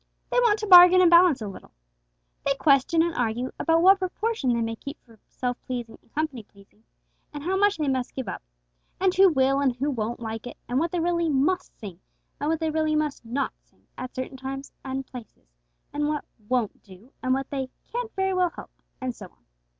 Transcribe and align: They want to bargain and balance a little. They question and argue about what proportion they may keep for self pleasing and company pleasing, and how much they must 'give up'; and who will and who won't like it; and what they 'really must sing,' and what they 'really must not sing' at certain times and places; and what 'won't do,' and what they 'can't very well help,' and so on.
They 0.31 0.39
want 0.39 0.57
to 0.57 0.65
bargain 0.65 0.99
and 0.99 1.11
balance 1.11 1.43
a 1.43 1.47
little. 1.47 1.69
They 2.43 2.55
question 2.55 3.03
and 3.03 3.13
argue 3.13 3.51
about 3.59 3.83
what 3.83 3.99
proportion 3.99 4.51
they 4.51 4.61
may 4.61 4.75
keep 4.75 4.97
for 5.05 5.19
self 5.27 5.61
pleasing 5.67 5.99
and 6.01 6.11
company 6.15 6.41
pleasing, 6.41 6.83
and 7.31 7.43
how 7.43 7.55
much 7.55 7.77
they 7.77 7.87
must 7.87 8.15
'give 8.15 8.27
up'; 8.27 8.41
and 8.99 9.13
who 9.13 9.29
will 9.29 9.59
and 9.59 9.75
who 9.75 9.91
won't 9.91 10.19
like 10.19 10.47
it; 10.47 10.57
and 10.67 10.79
what 10.79 10.89
they 10.91 10.99
'really 10.99 11.29
must 11.29 11.77
sing,' 11.77 11.99
and 12.39 12.49
what 12.49 12.59
they 12.59 12.71
'really 12.71 12.95
must 12.95 13.23
not 13.23 13.53
sing' 13.61 13.85
at 13.95 14.15
certain 14.15 14.37
times 14.37 14.71
and 14.83 15.05
places; 15.05 15.45
and 15.93 16.07
what 16.07 16.25
'won't 16.49 16.81
do,' 16.81 17.11
and 17.21 17.35
what 17.35 17.51
they 17.51 17.69
'can't 17.83 18.11
very 18.15 18.33
well 18.33 18.49
help,' 18.49 18.81
and 18.99 19.15
so 19.15 19.27
on. 19.27 19.45